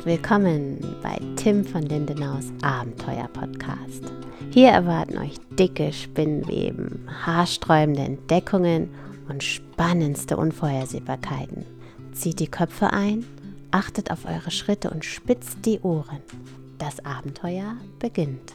seid 0.00 0.06
willkommen 0.06 0.78
bei 1.02 1.18
Tim 1.36 1.64
von 1.64 1.82
Lindenaus 1.82 2.46
Abenteuer 2.62 3.28
Podcast. 3.32 4.02
Hier 4.50 4.68
erwarten 4.68 5.18
euch 5.18 5.34
dicke 5.58 5.92
Spinnweben, 5.92 7.08
haarsträubende 7.24 8.02
Entdeckungen 8.02 8.88
und 9.28 9.42
spannendste 9.42 10.36
Unvorhersehbarkeiten. 10.36 11.66
Zieht 12.12 12.40
die 12.40 12.48
Köpfe 12.48 12.92
ein, 12.92 13.26
achtet 13.72 14.10
auf 14.10 14.24
eure 14.24 14.50
Schritte 14.50 14.90
und 14.90 15.04
spitzt 15.04 15.66
die 15.66 15.80
Ohren. 15.80 16.22
Das 16.78 17.04
Abenteuer 17.04 17.76
beginnt. 17.98 18.54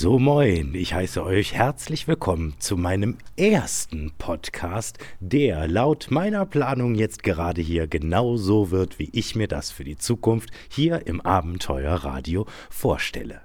So 0.00 0.20
moin, 0.20 0.76
ich 0.76 0.94
heiße 0.94 1.24
euch 1.24 1.54
herzlich 1.54 2.06
willkommen 2.06 2.54
zu 2.60 2.76
meinem 2.76 3.16
ersten 3.36 4.12
Podcast, 4.16 4.98
der 5.18 5.66
laut 5.66 6.12
meiner 6.12 6.46
Planung 6.46 6.94
jetzt 6.94 7.24
gerade 7.24 7.60
hier 7.60 7.88
genauso 7.88 8.70
wird, 8.70 9.00
wie 9.00 9.10
ich 9.12 9.34
mir 9.34 9.48
das 9.48 9.72
für 9.72 9.82
die 9.82 9.96
Zukunft 9.96 10.50
hier 10.68 11.08
im 11.08 11.20
Abenteuerradio 11.20 12.46
vorstelle. 12.70 13.40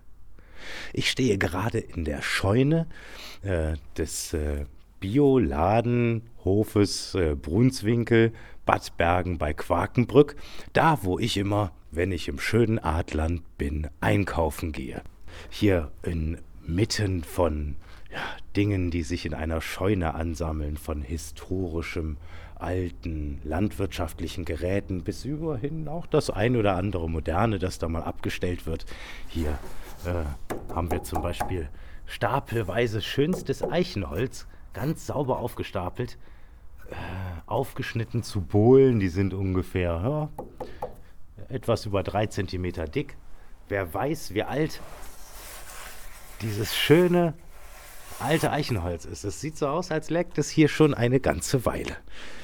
Ich 0.93 1.09
stehe 1.09 1.39
gerade 1.39 1.79
in 1.79 2.05
der 2.05 2.21
Scheune 2.21 2.85
äh, 3.41 3.73
des 3.97 4.35
äh, 4.35 4.65
Bioladenhofes 4.99 7.15
äh, 7.15 7.33
Brunswinkel, 7.33 8.31
Bad 8.67 8.95
Bergen 8.95 9.39
bei 9.39 9.55
Quakenbrück, 9.55 10.35
da 10.73 10.99
wo 11.01 11.17
ich 11.17 11.35
immer, 11.35 11.71
wenn 11.89 12.11
ich 12.11 12.27
im 12.27 12.37
schönen 12.37 12.77
Adland 12.77 13.41
bin, 13.57 13.87
einkaufen 14.01 14.71
gehe 14.71 15.01
hier 15.49 15.91
inmitten 16.03 17.23
von 17.23 17.75
ja, 18.11 18.19
Dingen, 18.55 18.91
die 18.91 19.03
sich 19.03 19.25
in 19.25 19.33
einer 19.33 19.61
Scheune 19.61 20.13
ansammeln, 20.15 20.77
von 20.77 21.01
historischem, 21.01 22.17
alten, 22.55 23.41
landwirtschaftlichen 23.43 24.45
Geräten 24.45 25.03
bis 25.03 25.25
überhin 25.25 25.87
auch 25.87 26.05
das 26.05 26.29
ein 26.29 26.55
oder 26.55 26.75
andere 26.75 27.09
Moderne, 27.09 27.59
das 27.59 27.77
da 27.77 27.89
mal 27.89 28.03
abgestellt 28.03 28.65
wird. 28.65 28.85
Hier 29.27 29.57
äh, 30.05 30.73
haben 30.73 30.89
wir 30.89 31.03
zum 31.03 31.21
Beispiel 31.21 31.69
stapelweise 32.05 33.01
schönstes 33.01 33.63
Eichenholz, 33.63 34.47
ganz 34.73 35.07
sauber 35.07 35.39
aufgestapelt, 35.39 36.17
äh, 36.89 36.95
aufgeschnitten 37.47 38.23
zu 38.23 38.41
Bohlen, 38.41 38.99
die 38.99 39.09
sind 39.09 39.33
ungefähr 39.33 40.01
ja, 40.03 40.29
etwas 41.49 41.85
über 41.85 42.03
drei 42.03 42.27
Zentimeter 42.27 42.85
dick. 42.85 43.17
Wer 43.67 43.93
weiß, 43.93 44.33
wie 44.33 44.43
alt 44.43 44.81
dieses 46.41 46.75
schöne 46.75 47.33
alte 48.19 48.51
Eichenholz 48.51 49.05
ist. 49.05 49.23
Es 49.23 49.41
sieht 49.41 49.57
so 49.57 49.67
aus, 49.67 49.91
als 49.91 50.09
leckt 50.09 50.37
es 50.37 50.49
hier 50.49 50.67
schon 50.67 50.93
eine 50.93 51.19
ganze 51.19 51.65
Weile. 51.65 51.97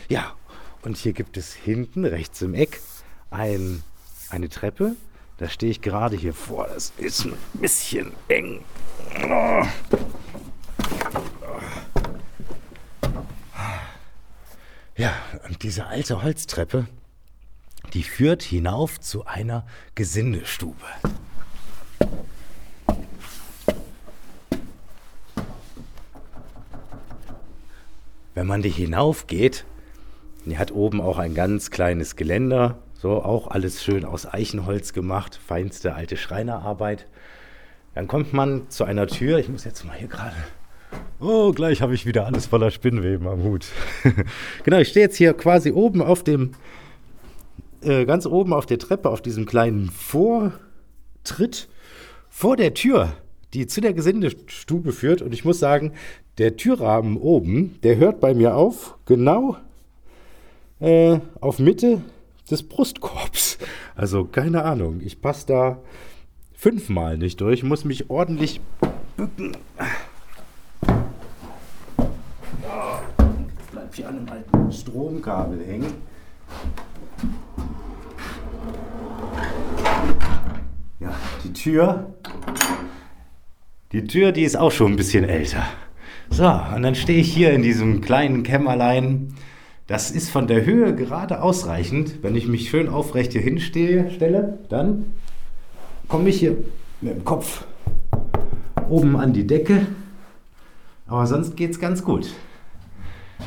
Ja, 0.07 0.33
und 0.81 0.97
hier 0.97 1.13
gibt 1.13 1.37
es 1.37 1.53
hinten 1.53 2.05
rechts 2.05 2.41
im 2.41 2.53
Eck 2.53 2.81
ein, 3.29 3.83
eine 4.29 4.49
Treppe. 4.49 4.95
Da 5.37 5.47
stehe 5.49 5.71
ich 5.71 5.81
gerade 5.81 6.17
hier 6.17 6.33
vor. 6.33 6.67
Das 6.67 6.91
ist 6.97 7.25
ein 7.25 7.37
bisschen 7.53 8.11
eng. 8.27 8.63
Ja, 14.97 15.13
und 15.47 15.63
diese 15.63 15.85
alte 15.85 16.23
Holztreppe, 16.23 16.87
die 17.93 18.03
führt 18.03 18.43
hinauf 18.43 18.99
zu 18.99 19.25
einer 19.25 19.65
Gesindestube. 19.95 20.75
Wenn 28.35 28.47
man 28.47 28.61
die 28.61 28.69
hinaufgeht, 28.69 29.65
die 30.45 30.57
hat 30.57 30.71
oben 30.71 31.01
auch 31.01 31.17
ein 31.17 31.33
ganz 31.33 31.71
kleines 31.71 32.15
Geländer, 32.15 32.79
so 32.93 33.23
auch 33.23 33.47
alles 33.47 33.83
schön 33.83 34.05
aus 34.05 34.25
Eichenholz 34.25 34.93
gemacht, 34.93 35.39
feinste 35.45 35.93
alte 35.95 36.17
Schreinerarbeit. 36.17 37.07
Dann 37.95 38.07
kommt 38.07 38.33
man 38.33 38.69
zu 38.69 38.83
einer 38.83 39.07
Tür, 39.07 39.39
ich 39.39 39.49
muss 39.49 39.63
jetzt 39.63 39.83
mal 39.85 39.95
hier 39.95 40.07
gerade. 40.07 40.35
Oh, 41.19 41.51
gleich 41.51 41.81
habe 41.81 41.93
ich 41.93 42.05
wieder 42.05 42.25
alles 42.25 42.45
voller 42.45 42.71
Spinnweben 42.71 43.27
am 43.27 43.43
Hut. 43.43 43.67
genau, 44.63 44.77
ich 44.77 44.87
stehe 44.87 45.05
jetzt 45.05 45.17
hier 45.17 45.33
quasi 45.33 45.71
oben 45.71 46.01
auf 46.01 46.23
dem, 46.23 46.51
äh, 47.81 48.05
ganz 48.05 48.25
oben 48.25 48.53
auf 48.53 48.65
der 48.65 48.79
Treppe, 48.79 49.09
auf 49.09 49.21
diesem 49.21 49.45
kleinen 49.45 49.89
Vortritt 49.89 51.67
vor 52.29 52.55
der 52.55 52.73
Tür, 52.73 53.13
die 53.53 53.67
zu 53.67 53.81
der 53.81 53.93
Gesindestube 53.93 54.93
führt. 54.93 55.21
Und 55.21 55.33
ich 55.33 55.43
muss 55.43 55.59
sagen, 55.59 55.93
der 56.39 56.55
Türrahmen 56.55 57.17
oben, 57.17 57.79
der 57.83 57.97
hört 57.97 58.21
bei 58.21 58.33
mir 58.33 58.55
auf, 58.55 58.97
genau 59.05 59.57
äh, 60.79 61.19
auf 61.41 61.59
Mitte 61.59 62.01
des 62.49 62.63
Brustkorbs. 62.63 63.57
Also 63.95 64.23
keine 64.23 64.63
Ahnung, 64.63 65.01
ich 65.03 65.21
passe 65.21 65.45
da 65.47 65.79
fünfmal 66.53 67.17
nicht 67.17 67.41
durch, 67.41 67.63
muss 67.63 67.83
mich 67.83 68.09
ordentlich 68.09 68.61
bücken. 69.17 69.57
Oh, 72.63 72.99
bleib 73.71 73.93
hier 73.93 74.07
an 74.07 74.19
einem 74.19 74.29
alten 74.29 74.71
Stromkabel 74.71 75.65
hängen. 75.65 75.93
Ja, 81.01 81.13
die 81.43 81.53
Tür. 81.53 82.13
Die 83.91 84.05
Tür, 84.05 84.31
die 84.31 84.43
ist 84.43 84.55
auch 84.55 84.71
schon 84.71 84.93
ein 84.93 84.97
bisschen 84.97 85.25
älter. 85.25 85.65
So, 86.31 86.45
und 86.75 86.83
dann 86.83 86.95
stehe 86.95 87.19
ich 87.19 87.33
hier 87.33 87.51
in 87.51 87.61
diesem 87.61 88.01
kleinen 88.01 88.43
Kämmerlein. 88.43 89.33
Das 89.87 90.11
ist 90.11 90.29
von 90.29 90.47
der 90.47 90.65
Höhe 90.65 90.95
gerade 90.95 91.41
ausreichend. 91.41 92.21
Wenn 92.21 92.35
ich 92.35 92.47
mich 92.47 92.69
schön 92.69 92.87
aufrecht 92.87 93.33
hier 93.33 93.41
hinstehe, 93.41 94.11
stelle, 94.11 94.59
dann 94.69 95.05
komme 96.07 96.29
ich 96.29 96.39
hier 96.39 96.57
mit 97.01 97.15
dem 97.15 97.25
Kopf 97.25 97.65
oben 98.89 99.17
an 99.17 99.33
die 99.33 99.47
Decke. 99.47 99.87
Aber 101.07 101.25
sonst 101.25 101.57
geht 101.57 101.71
es 101.71 101.79
ganz 101.79 102.03
gut. 102.03 102.31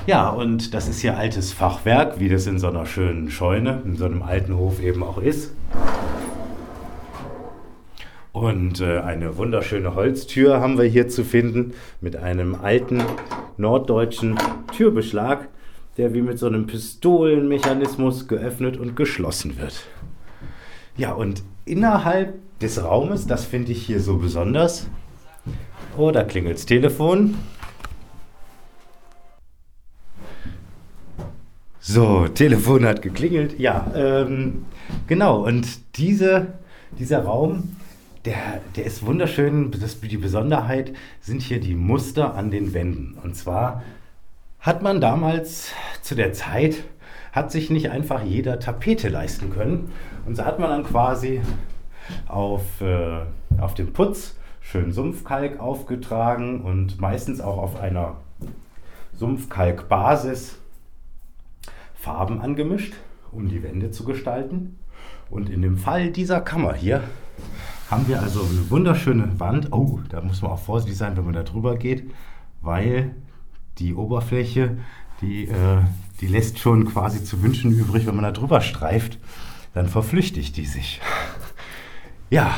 Ja, 0.07 0.31
und 0.31 0.75
das 0.75 0.89
ist 0.89 1.01
hier 1.01 1.17
altes 1.17 1.53
Fachwerk, 1.53 2.19
wie 2.19 2.29
das 2.29 2.47
in 2.47 2.59
so 2.59 2.69
einer 2.69 2.87
schönen 2.87 3.31
Scheune, 3.31 3.83
in 3.85 3.97
so 3.97 4.05
einem 4.07 4.23
alten 4.23 4.57
Hof 4.57 4.83
eben 4.83 5.03
auch 5.03 5.19
ist. 5.19 5.53
Und 8.33 8.81
äh, 8.81 8.99
eine 9.01 9.37
wunderschöne 9.37 9.95
Holztür 9.95 10.61
haben 10.61 10.79
wir 10.79 10.87
hier 10.87 11.09
zu 11.09 11.23
finden 11.23 11.75
mit 12.01 12.17
einem 12.17 12.55
alten 12.55 13.03
norddeutschen 13.59 14.39
Türbeschlag, 14.75 15.49
der 15.99 16.15
wie 16.15 16.23
mit 16.23 16.39
so 16.39 16.47
einem 16.47 16.67
Pistolenmechanismus 16.67 18.29
geöffnet 18.29 18.79
und 18.79 18.97
geschlossen 18.97 19.59
wird. 19.59 19.85
Ja, 20.97 21.13
und 21.13 21.43
innerhalb 21.67 22.35
des 22.61 22.83
Raumes, 22.83 23.27
das 23.27 23.45
finde 23.45 23.73
ich 23.73 23.85
hier 23.85 24.01
so 24.01 24.17
besonders. 24.17 24.89
Oh, 25.99 26.11
da 26.11 26.25
klingelt 26.25 26.57
das 26.57 26.65
Telefon. 26.65 27.35
So, 31.81 32.29
Telefon 32.29 32.87
hat 32.87 33.03
geklingelt. 33.03 33.59
Ja, 33.59 33.93
ähm, 33.95 34.65
genau. 35.07 35.45
Und 35.45 35.67
diese, 35.99 36.55
dieser 36.99 37.25
Raum 37.25 37.77
der, 38.25 38.61
der 38.77 38.85
ist 38.85 39.05
wunderschön. 39.05 39.71
Das, 39.73 40.01
die 40.01 40.17
Besonderheit 40.17 40.93
sind 41.21 41.43
hier 41.43 41.61
die 41.61 41.75
Muster 41.75 42.35
an 42.35 42.51
den 42.51 42.75
Wänden. 42.75 43.19
Und 43.23 43.37
zwar 43.37 43.83
hat 44.61 44.83
man 44.83 45.01
damals 45.01 45.73
zu 46.03 46.15
der 46.15 46.33
Zeit, 46.33 46.85
hat 47.33 47.51
sich 47.51 47.71
nicht 47.71 47.91
einfach 47.91 48.23
jeder 48.23 48.61
Tapete 48.61 49.09
leisten 49.09 49.51
können. 49.51 49.93
Und 50.27 50.37
so 50.37 50.45
hat 50.45 50.59
man 50.59 50.71
dann 50.71 50.85
quasi 50.85 51.41
auf, 52.29 52.81
äh, 52.81 53.21
auf 53.59 53.75
dem 53.75 53.93
Putz 53.93 54.37
schön 54.61 54.93
Sumpfkalk 54.93 55.59
aufgetragen 55.59 56.63
und 56.63 57.01
meistens 57.01 57.41
auch 57.41 57.59
auf 57.59 57.81
einer 57.81 58.17
Sumpfkalkbasis 59.15 60.59
Farben 61.95 62.41
angemischt, 62.41 62.95
um 63.31 63.49
die 63.49 63.63
Wände 63.63 63.91
zu 63.91 64.05
gestalten. 64.05 64.79
Und 65.31 65.49
in 65.49 65.63
dem 65.63 65.79
Fall 65.79 66.11
dieser 66.11 66.41
Kammer 66.41 66.75
hier 66.75 67.03
haben 67.93 68.09
wir 68.09 68.23
also 68.23 68.41
eine 68.41 68.71
wunderschöne 68.71 69.39
Wand. 69.39 69.71
Oh, 69.71 70.01
da 70.09 70.23
muss 70.23 70.41
man 70.41 70.53
auch 70.53 70.59
vorsichtig 70.59 70.97
sein, 70.97 71.15
wenn 71.15 71.27
man 71.27 71.35
da 71.35 71.43
drüber 71.43 71.77
geht, 71.77 72.11
weil 72.63 73.15
die 73.77 73.95
Oberfläche, 73.95 74.79
die, 75.21 75.45
äh, 75.45 75.83
die 76.23 76.27
lässt 76.27 76.59
schon 76.59 76.87
quasi 76.87 77.23
zu 77.23 77.43
wünschen 77.43 77.71
übrig, 77.71 78.07
wenn 78.07 78.15
man 78.15 78.25
da 78.25 78.31
drüber 78.31 78.63
streift, 78.63 79.19
dann 79.75 79.89
verflüchtigt 79.89 80.57
die 80.57 80.65
sich. 80.65 81.03
ja, 82.31 82.55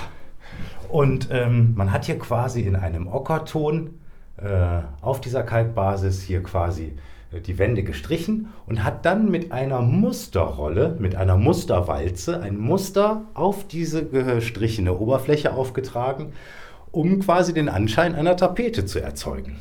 und 0.88 1.26
ähm, 1.32 1.74
man 1.74 1.90
hat 1.90 2.04
hier 2.04 2.18
quasi 2.20 2.60
in 2.60 2.76
einem 2.76 3.08
Ockerton 3.08 3.90
äh, 4.36 4.82
auf 5.00 5.20
dieser 5.20 5.42
Kalkbasis 5.42 6.22
hier 6.22 6.44
quasi 6.44 6.96
die 7.40 7.58
Wände 7.58 7.82
gestrichen 7.82 8.48
und 8.66 8.84
hat 8.84 9.04
dann 9.04 9.30
mit 9.30 9.52
einer 9.52 9.80
Musterrolle, 9.80 10.96
mit 10.98 11.14
einer 11.14 11.36
Musterwalze 11.36 12.40
ein 12.40 12.56
Muster 12.56 13.22
auf 13.34 13.66
diese 13.66 14.04
gestrichene 14.06 14.96
Oberfläche 14.96 15.52
aufgetragen, 15.52 16.32
um 16.90 17.20
quasi 17.20 17.52
den 17.52 17.68
Anschein 17.68 18.14
einer 18.14 18.36
Tapete 18.36 18.86
zu 18.86 19.00
erzeugen. 19.00 19.56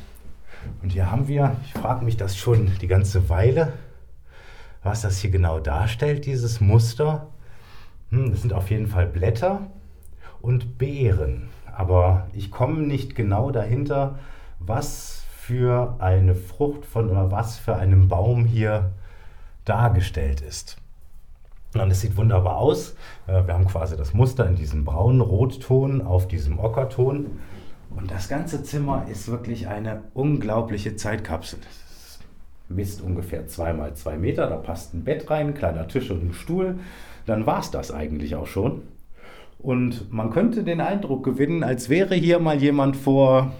Und 0.82 0.92
hier 0.92 1.10
haben 1.10 1.28
wir, 1.28 1.56
ich 1.64 1.72
frage 1.72 2.04
mich 2.04 2.16
das 2.16 2.36
schon 2.36 2.70
die 2.80 2.86
ganze 2.86 3.28
Weile, 3.28 3.72
was 4.82 5.02
das 5.02 5.18
hier 5.18 5.30
genau 5.30 5.60
darstellt, 5.60 6.26
dieses 6.26 6.60
Muster. 6.60 7.28
Hm, 8.10 8.30
das 8.30 8.42
sind 8.42 8.52
auf 8.52 8.70
jeden 8.70 8.86
Fall 8.86 9.06
Blätter 9.06 9.66
und 10.40 10.78
Beeren. 10.78 11.48
Aber 11.74 12.28
ich 12.32 12.50
komme 12.50 12.82
nicht 12.82 13.14
genau 13.14 13.50
dahinter, 13.50 14.18
was 14.60 15.23
für 15.46 15.96
eine 15.98 16.34
Frucht 16.34 16.86
von 16.86 17.10
was 17.30 17.58
für 17.58 17.76
einem 17.76 18.08
Baum 18.08 18.46
hier 18.46 18.92
dargestellt 19.66 20.40
ist. 20.40 20.78
Und 21.74 21.90
es 21.90 22.00
sieht 22.00 22.16
wunderbar 22.16 22.56
aus. 22.56 22.96
Äh, 23.26 23.46
wir 23.46 23.52
haben 23.52 23.66
quasi 23.66 23.94
das 23.94 24.14
Muster 24.14 24.46
in 24.48 24.56
diesem 24.56 24.86
braunen 24.86 25.20
Rotton 25.20 26.00
auf 26.00 26.28
diesem 26.28 26.58
Ockerton. 26.58 27.38
Und 27.90 28.10
das 28.10 28.28
ganze 28.28 28.62
Zimmer 28.62 29.06
ist 29.10 29.28
wirklich 29.28 29.68
eine 29.68 30.04
unglaubliche 30.14 30.96
Zeitkapsel. 30.96 31.58
Das 31.60 32.20
misst 32.70 33.02
ungefähr 33.02 33.46
zweimal 33.46 33.92
zwei 33.94 34.16
Meter. 34.16 34.48
Da 34.48 34.56
passt 34.56 34.94
ein 34.94 35.04
Bett 35.04 35.28
rein, 35.28 35.48
ein 35.48 35.54
kleiner 35.54 35.88
Tisch 35.88 36.10
und 36.10 36.24
ein 36.24 36.32
Stuhl. 36.32 36.78
Dann 37.26 37.44
war 37.44 37.60
es 37.60 37.70
das 37.70 37.90
eigentlich 37.90 38.34
auch 38.34 38.46
schon. 38.46 38.80
Und 39.58 40.10
man 40.10 40.30
könnte 40.30 40.64
den 40.64 40.80
Eindruck 40.80 41.22
gewinnen, 41.22 41.64
als 41.64 41.90
wäre 41.90 42.14
hier 42.14 42.38
mal 42.38 42.62
jemand 42.62 42.96
vor, 42.96 43.52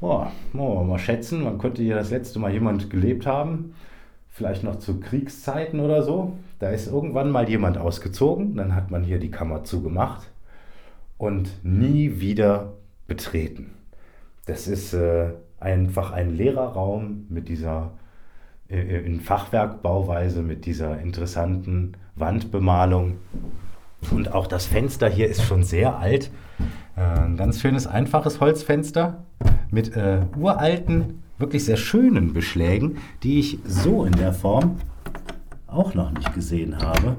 oh, 0.00 0.26
wir 0.52 0.84
mal 0.84 0.98
schätzen, 0.98 1.42
man 1.42 1.58
könnte 1.58 1.82
hier 1.82 1.96
das 1.96 2.10
letzte 2.10 2.38
Mal 2.38 2.52
jemand 2.52 2.90
gelebt 2.90 3.26
haben, 3.26 3.74
vielleicht 4.28 4.62
noch 4.62 4.76
zu 4.76 5.00
Kriegszeiten 5.00 5.80
oder 5.80 6.02
so. 6.02 6.32
Da 6.58 6.70
ist 6.70 6.86
irgendwann 6.86 7.30
mal 7.30 7.48
jemand 7.48 7.78
ausgezogen, 7.78 8.56
dann 8.56 8.74
hat 8.74 8.90
man 8.90 9.04
hier 9.04 9.18
die 9.18 9.30
Kammer 9.30 9.64
zugemacht 9.64 10.30
und 11.18 11.64
nie 11.64 12.20
wieder 12.20 12.74
betreten. 13.06 13.72
Das 14.46 14.68
ist 14.68 14.92
äh, 14.94 15.30
einfach 15.58 16.12
ein 16.12 16.34
leerer 16.36 16.68
Raum 16.68 17.26
mit 17.28 17.48
dieser 17.48 17.92
äh, 18.68 19.04
in 19.04 19.20
Fachwerkbauweise, 19.20 20.42
mit 20.42 20.66
dieser 20.66 21.00
interessanten 21.00 21.92
Wandbemalung. 22.14 23.16
Und 24.10 24.32
auch 24.32 24.46
das 24.46 24.66
Fenster 24.66 25.08
hier 25.08 25.28
ist 25.28 25.42
schon 25.42 25.62
sehr 25.62 25.98
alt. 25.98 26.30
Äh, 26.96 27.00
ein 27.00 27.36
ganz 27.36 27.60
schönes, 27.60 27.86
einfaches 27.86 28.40
Holzfenster 28.40 29.24
mit 29.70 29.96
äh, 29.96 30.20
uralten, 30.36 31.22
wirklich 31.38 31.64
sehr 31.64 31.76
schönen 31.76 32.32
Beschlägen, 32.32 32.98
die 33.22 33.40
ich 33.40 33.58
so 33.64 34.04
in 34.04 34.12
der 34.12 34.32
Form 34.32 34.76
auch 35.66 35.94
noch 35.94 36.10
nicht 36.12 36.32
gesehen 36.34 36.78
habe. 36.78 37.16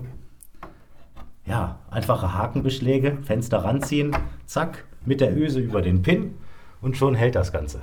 Ja, 1.45 1.79
einfache 1.89 2.33
Hakenbeschläge, 2.33 3.17
Fenster 3.23 3.59
ranziehen, 3.59 4.15
zack, 4.45 4.85
mit 5.05 5.21
der 5.21 5.35
Öse 5.37 5.59
über 5.59 5.81
den 5.81 6.01
Pin 6.01 6.33
und 6.81 6.97
schon 6.97 7.15
hält 7.15 7.35
das 7.35 7.51
Ganze. 7.53 7.81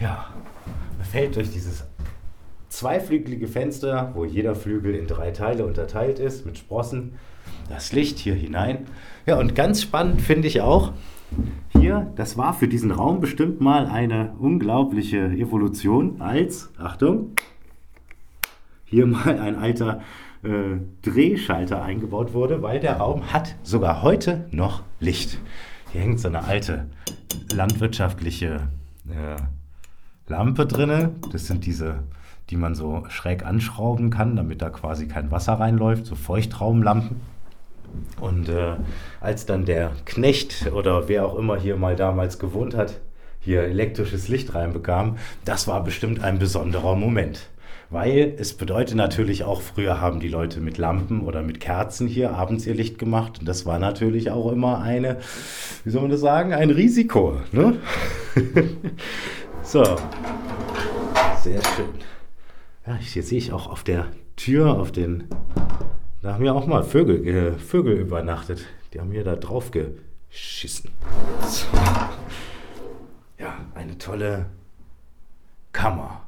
Ja, 0.00 0.26
man 0.96 1.06
fällt 1.06 1.36
durch 1.36 1.50
dieses 1.50 1.84
zweiflügelige 2.68 3.48
Fenster, 3.48 4.12
wo 4.14 4.24
jeder 4.24 4.54
Flügel 4.54 4.94
in 4.94 5.06
drei 5.06 5.30
Teile 5.30 5.66
unterteilt 5.66 6.18
ist, 6.18 6.46
mit 6.46 6.58
Sprossen, 6.58 7.14
das 7.68 7.92
Licht 7.92 8.18
hier 8.18 8.34
hinein. 8.34 8.86
Ja, 9.24 9.38
und 9.38 9.54
ganz 9.54 9.82
spannend 9.82 10.20
finde 10.20 10.48
ich 10.48 10.60
auch, 10.60 10.92
hier, 11.78 12.12
das 12.16 12.36
war 12.36 12.54
für 12.54 12.68
diesen 12.68 12.90
Raum 12.90 13.20
bestimmt 13.20 13.60
mal 13.60 13.86
eine 13.86 14.34
unglaubliche 14.38 15.26
Evolution, 15.26 16.20
als, 16.20 16.70
Achtung, 16.78 17.32
hier 18.84 19.06
mal 19.06 19.38
ein 19.38 19.56
alter 19.56 20.00
äh, 20.42 20.78
Drehschalter 21.02 21.82
eingebaut 21.82 22.34
wurde, 22.34 22.62
weil 22.62 22.80
der 22.80 22.96
Raum 22.96 23.32
hat 23.32 23.56
sogar 23.62 24.02
heute 24.02 24.46
noch 24.50 24.82
Licht. 25.00 25.38
Hier 25.92 26.00
hängt 26.00 26.20
so 26.20 26.28
eine 26.28 26.44
alte 26.44 26.86
landwirtschaftliche 27.52 28.68
äh, 29.08 30.30
Lampe 30.30 30.66
drinne. 30.66 31.12
Das 31.32 31.46
sind 31.46 31.66
diese 31.66 32.04
die 32.50 32.56
man 32.56 32.74
so 32.74 33.04
schräg 33.08 33.44
anschrauben 33.44 34.10
kann, 34.10 34.36
damit 34.36 34.62
da 34.62 34.70
quasi 34.70 35.08
kein 35.08 35.30
Wasser 35.30 35.54
reinläuft, 35.54 36.06
so 36.06 36.14
Feuchtraumlampen. 36.14 37.20
Und 38.20 38.48
äh, 38.48 38.76
als 39.20 39.46
dann 39.46 39.64
der 39.64 39.92
Knecht 40.04 40.70
oder 40.72 41.08
wer 41.08 41.26
auch 41.26 41.36
immer 41.36 41.56
hier 41.56 41.76
mal 41.76 41.96
damals 41.96 42.38
gewohnt 42.38 42.74
hat, 42.74 43.00
hier 43.40 43.62
elektrisches 43.62 44.28
Licht 44.28 44.54
reinbekam, 44.54 45.18
das 45.44 45.68
war 45.68 45.84
bestimmt 45.84 46.22
ein 46.22 46.38
besonderer 46.38 46.96
Moment. 46.96 47.48
Weil 47.88 48.34
es 48.38 48.54
bedeutet 48.54 48.96
natürlich 48.96 49.44
auch, 49.44 49.60
früher 49.60 50.00
haben 50.00 50.18
die 50.18 50.28
Leute 50.28 50.60
mit 50.60 50.76
Lampen 50.76 51.20
oder 51.20 51.42
mit 51.42 51.60
Kerzen 51.60 52.08
hier 52.08 52.32
abends 52.32 52.66
ihr 52.66 52.74
Licht 52.74 52.98
gemacht. 52.98 53.38
Und 53.38 53.46
das 53.46 53.64
war 53.64 53.78
natürlich 53.78 54.32
auch 54.32 54.50
immer 54.50 54.80
eine, 54.80 55.18
wie 55.84 55.90
soll 55.90 56.02
man 56.02 56.10
das 56.10 56.20
sagen, 56.20 56.52
ein 56.52 56.70
Risiko. 56.70 57.40
Ne? 57.52 57.78
so, 59.62 59.84
sehr 61.42 61.62
schön. 61.76 61.94
Ja, 62.86 62.96
hier 62.96 63.22
sehe 63.22 63.38
ich 63.38 63.52
auch 63.52 63.68
auf 63.70 63.84
der 63.84 64.06
Tür, 64.34 64.78
auf 64.78 64.90
den. 64.90 65.24
Da 66.22 66.34
haben 66.34 66.44
ja 66.44 66.52
auch 66.52 66.66
mal 66.66 66.82
Vögel, 66.82 67.26
äh, 67.26 67.58
Vögel 67.58 67.96
übernachtet. 67.96 68.66
Die 68.92 69.00
haben 69.00 69.12
hier 69.12 69.24
da 69.24 69.36
drauf 69.36 69.70
geschissen. 69.70 70.90
So. 71.46 71.66
Ja, 73.38 73.54
eine 73.74 73.98
tolle 73.98 74.46
Kammer. 75.72 76.26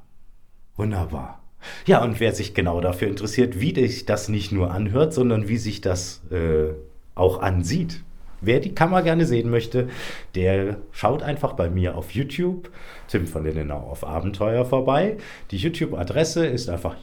Wunderbar. 0.76 1.43
Ja, 1.87 2.02
und 2.05 2.20
wer 2.20 2.32
sich 2.32 2.55
genau 2.55 2.81
dafür 2.81 3.08
interessiert, 3.08 3.61
wie 3.61 3.75
sich 3.75 4.06
das 4.06 4.29
nicht 4.29 4.52
nur 4.52 4.70
anhört, 4.70 5.12
sondern 5.12 5.49
wie 5.49 5.56
sich 5.56 5.81
das 5.81 6.23
äh, 6.31 6.75
auch 7.14 7.40
ansieht, 7.40 8.02
Wer 8.40 8.61
die 8.61 8.75
Kammer 8.75 9.02
gerne 9.02 9.26
sehen 9.26 9.50
möchte, 9.50 9.88
der 10.37 10.76
schaut 10.93 11.23
einfach 11.23 11.55
bei 11.55 11.69
mir 11.69 11.96
auf 11.96 12.12
YouTube, 12.12 12.70
Tim 13.08 13.26
von 13.26 13.43
Lindenau 13.44 13.81
auf 13.81 14.06
Abenteuer 14.06 14.64
vorbei. 14.64 15.17
Die 15.50 15.56
YouTube-Adresse 15.56 16.46
ist 16.46 16.69
einfach 16.69 16.96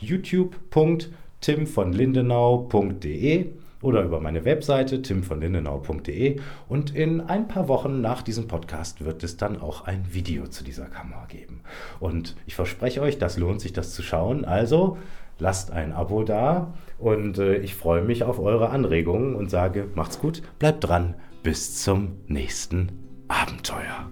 youtube.timvonlindenau.de 1.47 3.51
oder 3.81 4.03
über 4.03 4.19
meine 4.19 4.45
Webseite 4.45 5.01
timvonlindenau.de 5.01 6.39
und 6.67 6.95
in 6.95 7.21
ein 7.21 7.47
paar 7.47 7.67
Wochen 7.67 8.01
nach 8.01 8.23
diesem 8.23 8.47
Podcast 8.47 9.05
wird 9.05 9.23
es 9.23 9.37
dann 9.37 9.61
auch 9.61 9.85
ein 9.85 10.05
Video 10.11 10.47
zu 10.47 10.63
dieser 10.63 10.85
Kammer 10.85 11.25
geben. 11.27 11.61
Und 11.99 12.35
ich 12.47 12.55
verspreche 12.55 13.01
euch, 13.01 13.19
das 13.19 13.37
lohnt 13.37 13.61
sich, 13.61 13.73
das 13.73 13.93
zu 13.93 14.01
schauen. 14.01 14.45
Also 14.45 14.97
lasst 15.37 15.71
ein 15.71 15.91
Abo 15.91 16.23
da 16.23 16.73
und 16.97 17.37
äh, 17.37 17.57
ich 17.57 17.75
freue 17.75 18.01
mich 18.01 18.23
auf 18.23 18.39
eure 18.39 18.69
Anregungen 18.69 19.35
und 19.35 19.51
sage, 19.51 19.87
macht's 19.93 20.19
gut, 20.19 20.41
bleibt 20.57 20.83
dran, 20.83 21.15
bis 21.43 21.83
zum 21.83 22.13
nächsten 22.27 22.91
Abenteuer. 23.27 24.09